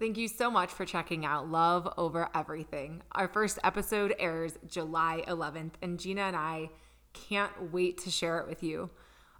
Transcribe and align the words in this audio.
Thank 0.00 0.16
you 0.16 0.28
so 0.28 0.50
much 0.50 0.70
for 0.70 0.86
checking 0.86 1.26
out 1.26 1.50
Love 1.50 1.86
Over 1.98 2.30
Everything. 2.34 3.02
Our 3.12 3.28
first 3.28 3.58
episode 3.62 4.14
airs 4.18 4.54
July 4.66 5.22
11th, 5.28 5.72
and 5.82 6.00
Gina 6.00 6.22
and 6.22 6.34
I 6.34 6.70
can't 7.12 7.70
wait 7.70 7.98
to 7.98 8.10
share 8.10 8.38
it 8.38 8.48
with 8.48 8.62
you. 8.62 8.88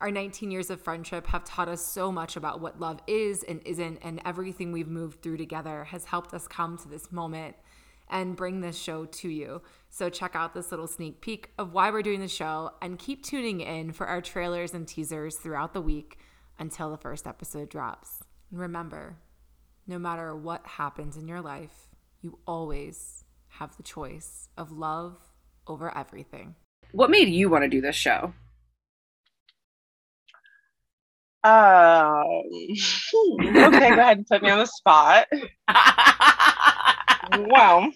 Our 0.00 0.10
19 0.10 0.50
years 0.50 0.68
of 0.70 0.82
friendship 0.82 1.28
have 1.28 1.44
taught 1.44 1.68
us 1.68 1.86
so 1.86 2.10
much 2.10 2.34
about 2.34 2.60
what 2.60 2.80
love 2.80 2.98
is 3.06 3.44
and 3.44 3.62
isn't, 3.64 4.00
and 4.02 4.20
everything 4.24 4.72
we've 4.72 4.88
moved 4.88 5.22
through 5.22 5.36
together 5.36 5.84
has 5.84 6.06
helped 6.06 6.34
us 6.34 6.48
come 6.48 6.76
to 6.78 6.88
this 6.88 7.12
moment 7.12 7.54
and 8.10 8.34
bring 8.34 8.60
this 8.60 8.76
show 8.76 9.04
to 9.04 9.28
you. 9.28 9.62
So, 9.90 10.10
check 10.10 10.34
out 10.34 10.54
this 10.54 10.72
little 10.72 10.88
sneak 10.88 11.20
peek 11.20 11.52
of 11.56 11.72
why 11.72 11.92
we're 11.92 12.02
doing 12.02 12.18
the 12.20 12.26
show 12.26 12.72
and 12.82 12.98
keep 12.98 13.22
tuning 13.22 13.60
in 13.60 13.92
for 13.92 14.08
our 14.08 14.20
trailers 14.20 14.74
and 14.74 14.88
teasers 14.88 15.36
throughout 15.36 15.72
the 15.72 15.80
week 15.80 16.18
until 16.58 16.90
the 16.90 16.98
first 16.98 17.28
episode 17.28 17.68
drops. 17.68 18.24
Remember, 18.50 19.18
no 19.88 19.98
matter 19.98 20.36
what 20.36 20.64
happens 20.66 21.16
in 21.16 21.26
your 21.26 21.40
life, 21.40 21.88
you 22.20 22.38
always 22.46 23.24
have 23.48 23.74
the 23.78 23.82
choice 23.82 24.50
of 24.56 24.70
love 24.70 25.16
over 25.66 25.96
everything. 25.96 26.54
What 26.92 27.10
made 27.10 27.28
you 27.28 27.48
want 27.48 27.64
to 27.64 27.68
do 27.68 27.80
this 27.80 27.96
show? 27.96 28.34
Um, 31.42 32.24
okay, 33.42 33.88
go 33.88 34.00
ahead 34.00 34.18
and 34.18 34.26
put 34.26 34.42
me 34.42 34.50
on 34.50 34.58
the 34.58 34.66
spot. 34.66 35.26
wow. 37.50 37.90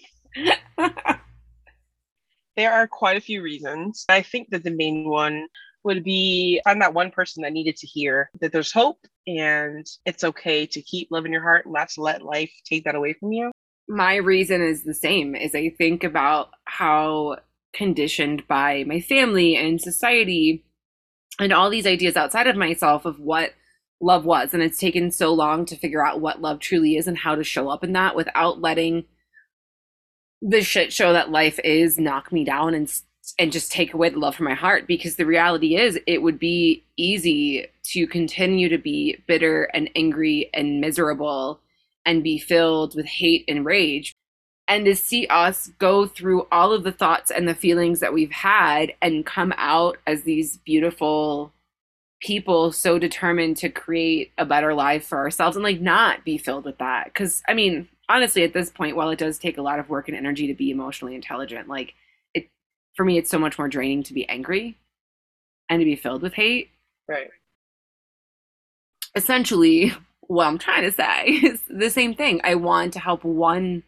There 2.55 2.73
are 2.73 2.87
quite 2.87 3.17
a 3.17 3.21
few 3.21 3.41
reasons. 3.41 4.05
I 4.09 4.21
think 4.21 4.49
that 4.49 4.63
the 4.63 4.71
main 4.71 5.09
one 5.09 5.47
would 5.83 6.03
be 6.03 6.61
find 6.63 6.81
that 6.81 6.93
one 6.93 7.11
person 7.11 7.43
that 7.43 7.53
needed 7.53 7.75
to 7.77 7.87
hear 7.87 8.29
that 8.39 8.51
there's 8.51 8.71
hope 8.71 9.05
and 9.27 9.85
it's 10.05 10.23
okay 10.23 10.65
to 10.65 10.81
keep 10.81 11.09
love 11.11 11.25
in 11.25 11.31
your 11.31 11.41
heart 11.41 11.65
and 11.65 11.73
not 11.73 11.89
to 11.89 12.01
let 12.01 12.21
life 12.21 12.51
take 12.65 12.85
that 12.85 12.95
away 12.95 13.13
from 13.13 13.31
you. 13.31 13.51
My 13.87 14.15
reason 14.15 14.61
is 14.61 14.83
the 14.83 14.93
same 14.93 15.35
as 15.35 15.53
I 15.53 15.69
think 15.77 16.03
about 16.03 16.51
how 16.65 17.37
conditioned 17.73 18.47
by 18.47 18.83
my 18.85 19.01
family 19.01 19.55
and 19.55 19.81
society 19.81 20.63
and 21.39 21.51
all 21.51 21.69
these 21.69 21.87
ideas 21.87 22.15
outside 22.15 22.47
of 22.47 22.55
myself 22.55 23.05
of 23.05 23.19
what 23.19 23.53
love 23.99 24.25
was 24.25 24.53
and 24.53 24.61
it's 24.61 24.79
taken 24.79 25.11
so 25.11 25.33
long 25.33 25.65
to 25.65 25.75
figure 25.75 26.05
out 26.05 26.21
what 26.21 26.41
love 26.41 26.59
truly 26.59 26.97
is 26.97 27.07
and 27.07 27.17
how 27.17 27.35
to 27.35 27.43
show 27.43 27.69
up 27.69 27.83
in 27.83 27.93
that 27.93 28.15
without 28.15 28.61
letting 28.61 29.05
the 30.43 30.61
shit 30.61 30.91
show 30.91 31.13
that 31.13 31.31
life 31.31 31.59
is 31.63 31.97
knock 31.97 32.31
me 32.31 32.43
down 32.43 32.73
and 32.73 33.01
and 33.39 33.53
just 33.53 33.71
take 33.71 33.93
away 33.93 34.09
the 34.09 34.19
love 34.19 34.35
from 34.35 34.45
my 34.45 34.53
heart 34.53 34.85
because 34.85 35.15
the 35.15 35.25
reality 35.25 35.77
is 35.77 35.97
it 36.05 36.21
would 36.21 36.37
be 36.37 36.83
easy 36.97 37.65
to 37.83 38.05
continue 38.05 38.67
to 38.67 38.77
be 38.77 39.17
bitter 39.27 39.63
and 39.73 39.89
angry 39.95 40.49
and 40.53 40.81
miserable 40.81 41.61
and 42.05 42.21
be 42.21 42.37
filled 42.37 42.95
with 42.95 43.05
hate 43.05 43.45
and 43.47 43.63
rage. 43.63 44.13
And 44.67 44.83
to 44.85 44.95
see 44.95 45.25
us 45.27 45.71
go 45.79 46.05
through 46.05 46.47
all 46.51 46.73
of 46.73 46.83
the 46.83 46.91
thoughts 46.91 47.31
and 47.31 47.47
the 47.47 47.55
feelings 47.55 48.01
that 48.01 48.13
we've 48.13 48.31
had 48.31 48.93
and 49.01 49.25
come 49.25 49.53
out 49.55 49.97
as 50.05 50.23
these 50.23 50.57
beautiful 50.57 51.53
people 52.21 52.73
so 52.73 52.99
determined 52.99 53.55
to 53.57 53.69
create 53.69 54.31
a 54.37 54.45
better 54.45 54.73
life 54.73 55.05
for 55.05 55.19
ourselves 55.19 55.55
and 55.55 55.63
like 55.63 55.79
not 55.79 56.25
be 56.25 56.37
filled 56.37 56.65
with 56.65 56.77
that. 56.79 57.05
Because 57.05 57.41
i 57.47 57.53
mean 57.53 57.87
honestly 58.09 58.43
at 58.43 58.53
this 58.53 58.69
point 58.69 58.95
while 58.95 59.09
it 59.09 59.19
does 59.19 59.37
take 59.37 59.57
a 59.57 59.61
lot 59.61 59.79
of 59.79 59.89
work 59.89 60.07
and 60.07 60.17
energy 60.17 60.47
to 60.47 60.53
be 60.53 60.71
emotionally 60.71 61.15
intelligent 61.15 61.67
like 61.67 61.93
it 62.33 62.49
for 62.95 63.05
me, 63.05 63.17
it's 63.17 63.29
so 63.29 63.39
much 63.39 63.57
more 63.57 63.67
draining 63.67 64.03
to 64.03 64.13
be 64.13 64.27
angry 64.29 64.77
and 65.69 65.79
to 65.79 65.85
be 65.85 65.95
filled 65.95 66.21
with 66.21 66.33
hate. 66.33 66.69
Right. 67.07 67.29
Essentially, 69.15 69.93
what 70.21 70.47
I'm 70.47 70.57
trying 70.57 70.83
to 70.83 70.91
say 70.91 71.25
is 71.43 71.61
the 71.69 71.89
same 71.89 72.13
thing. 72.13 72.41
I 72.43 72.55
want 72.55 72.93
to 72.93 72.99
help 72.99 73.23
one 73.23 73.83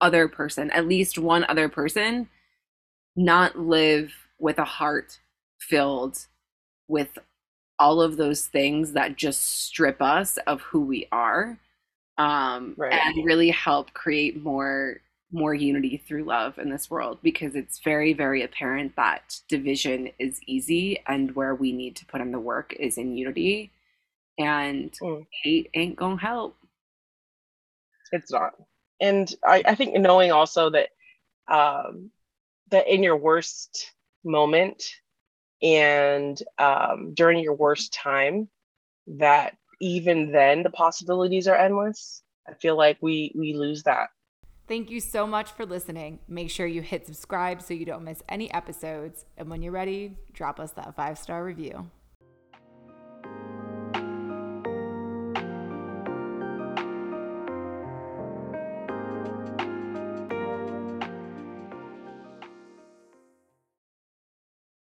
other 0.00 0.28
person, 0.28 0.70
at 0.70 0.86
least 0.86 1.18
one 1.18 1.44
other 1.48 1.68
person, 1.68 2.28
not 3.16 3.58
live 3.58 4.12
with 4.38 4.58
a 4.58 4.64
heart 4.64 5.18
filled 5.58 6.26
with 6.86 7.18
all 7.80 8.00
of 8.00 8.16
those 8.16 8.46
things 8.46 8.92
that 8.92 9.16
just 9.16 9.64
strip 9.64 10.00
us 10.00 10.36
of 10.46 10.60
who 10.62 10.80
we 10.80 11.06
are 11.10 11.58
um, 12.18 12.74
right. 12.76 12.92
and 12.92 13.24
really 13.24 13.50
help 13.50 13.92
create 13.94 14.42
more 14.42 15.00
more 15.30 15.54
unity 15.54 16.02
through 16.08 16.24
love 16.24 16.58
in 16.58 16.70
this 16.70 16.90
world 16.90 17.18
because 17.22 17.54
it's 17.54 17.80
very 17.80 18.14
very 18.14 18.42
apparent 18.42 18.94
that 18.96 19.38
division 19.48 20.08
is 20.18 20.40
easy 20.46 21.02
and 21.06 21.34
where 21.36 21.54
we 21.54 21.70
need 21.70 21.94
to 21.94 22.06
put 22.06 22.20
in 22.20 22.32
the 22.32 22.40
work 22.40 22.74
is 22.80 22.96
in 22.96 23.14
unity 23.14 23.70
and 24.38 24.92
mm. 25.02 25.26
hate 25.42 25.68
ain't 25.74 25.96
gonna 25.96 26.18
help 26.18 26.56
it's 28.12 28.32
not 28.32 28.54
and 29.00 29.34
I, 29.44 29.62
I 29.66 29.74
think 29.74 29.94
knowing 29.98 30.32
also 30.32 30.70
that 30.70 30.88
um 31.46 32.10
that 32.70 32.88
in 32.88 33.02
your 33.02 33.16
worst 33.16 33.92
moment 34.24 34.82
and 35.60 36.42
um 36.58 37.12
during 37.12 37.40
your 37.40 37.54
worst 37.54 37.92
time 37.92 38.48
that 39.06 39.57
even 39.80 40.30
then 40.32 40.62
the 40.62 40.70
possibilities 40.70 41.46
are 41.48 41.56
endless 41.56 42.22
i 42.48 42.54
feel 42.54 42.76
like 42.76 42.98
we 43.00 43.32
we 43.36 43.54
lose 43.54 43.82
that 43.82 44.08
Thank 44.68 44.90
you 44.90 45.00
so 45.00 45.26
much 45.26 45.52
for 45.52 45.64
listening. 45.64 46.18
Make 46.28 46.50
sure 46.50 46.66
you 46.66 46.82
hit 46.82 47.06
subscribe 47.06 47.62
so 47.62 47.72
you 47.72 47.86
don't 47.86 48.04
miss 48.04 48.22
any 48.28 48.52
episodes. 48.52 49.24
And 49.38 49.48
when 49.48 49.62
you're 49.62 49.72
ready, 49.72 50.18
drop 50.34 50.60
us 50.60 50.72
that 50.72 50.94
five 50.94 51.16
star 51.18 51.42
review. 51.42 51.90